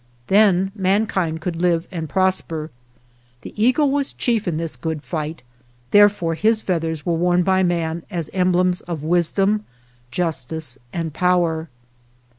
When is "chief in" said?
4.13-4.57